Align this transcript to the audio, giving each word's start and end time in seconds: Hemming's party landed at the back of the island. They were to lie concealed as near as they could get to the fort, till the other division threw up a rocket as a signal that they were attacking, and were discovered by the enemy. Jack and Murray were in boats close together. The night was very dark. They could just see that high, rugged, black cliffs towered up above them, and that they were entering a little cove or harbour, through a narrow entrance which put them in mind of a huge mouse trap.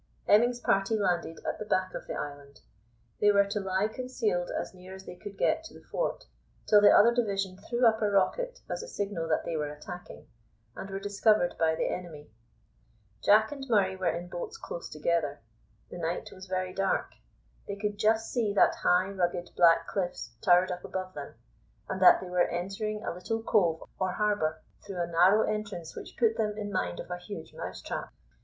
Hemming's 0.25 0.59
party 0.59 0.95
landed 0.97 1.41
at 1.45 1.59
the 1.59 1.65
back 1.65 1.93
of 1.93 2.07
the 2.07 2.15
island. 2.15 2.61
They 3.19 3.31
were 3.31 3.45
to 3.45 3.59
lie 3.59 3.87
concealed 3.87 4.49
as 4.49 4.73
near 4.73 4.95
as 4.95 5.05
they 5.05 5.13
could 5.15 5.37
get 5.37 5.63
to 5.65 5.75
the 5.75 5.83
fort, 5.85 6.25
till 6.65 6.81
the 6.81 6.89
other 6.89 7.13
division 7.13 7.55
threw 7.55 7.85
up 7.85 8.01
a 8.01 8.09
rocket 8.09 8.61
as 8.67 8.81
a 8.81 8.87
signal 8.87 9.27
that 9.27 9.45
they 9.45 9.55
were 9.55 9.71
attacking, 9.71 10.25
and 10.75 10.89
were 10.89 10.99
discovered 10.99 11.55
by 11.59 11.75
the 11.75 11.85
enemy. 11.87 12.31
Jack 13.23 13.51
and 13.51 13.63
Murray 13.69 13.95
were 13.95 14.09
in 14.09 14.27
boats 14.27 14.57
close 14.57 14.89
together. 14.89 15.39
The 15.91 15.99
night 15.99 16.31
was 16.31 16.47
very 16.47 16.73
dark. 16.73 17.11
They 17.67 17.75
could 17.75 17.99
just 17.99 18.31
see 18.33 18.53
that 18.53 18.73
high, 18.73 19.11
rugged, 19.11 19.51
black 19.55 19.85
cliffs 19.85 20.31
towered 20.41 20.71
up 20.71 20.83
above 20.83 21.13
them, 21.13 21.35
and 21.87 22.01
that 22.01 22.21
they 22.21 22.27
were 22.31 22.47
entering 22.47 23.03
a 23.03 23.13
little 23.13 23.43
cove 23.43 23.83
or 23.99 24.13
harbour, 24.13 24.63
through 24.83 24.99
a 24.99 25.05
narrow 25.05 25.43
entrance 25.43 25.95
which 25.95 26.17
put 26.17 26.37
them 26.37 26.57
in 26.57 26.71
mind 26.71 26.99
of 26.99 27.11
a 27.11 27.17
huge 27.19 27.53
mouse 27.53 27.83
trap. 27.83 28.11